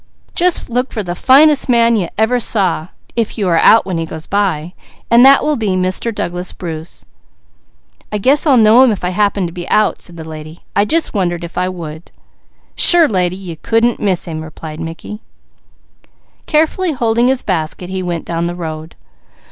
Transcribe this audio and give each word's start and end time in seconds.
Just 0.33 0.67
look 0.67 0.91
for 0.91 1.03
the 1.03 1.13
finest 1.13 1.69
man 1.69 1.95
you 1.95 2.07
ever 2.17 2.39
saw, 2.39 2.87
if 3.15 3.37
you 3.37 3.47
are 3.49 3.59
out 3.59 3.85
when 3.85 3.99
he 3.99 4.05
goes 4.07 4.25
by, 4.25 4.73
and 5.11 5.23
that 5.23 5.43
will 5.43 5.55
be 5.55 5.75
Mr. 5.75 6.11
Douglas 6.11 6.53
Bruce." 6.53 7.05
"I 8.11 8.17
guess 8.17 8.47
I'll 8.47 8.57
know 8.57 8.81
him 8.81 8.91
if 8.91 9.03
I 9.05 9.09
happen 9.09 9.45
to 9.45 9.53
be 9.53 9.69
out." 9.69 10.01
"Sure 12.75 13.07
lady, 13.07 13.35
you 13.35 13.57
couldn't 13.57 13.99
miss 13.99 14.25
him," 14.25 14.41
replied 14.41 14.79
Mickey. 14.79 15.21
Carefully 16.47 16.93
holding 16.93 17.27
his 17.27 17.43
basket 17.43 17.91
he 17.91 18.01
went 18.01 18.25
down 18.25 18.47
the 18.47 18.55
road. 18.55 18.95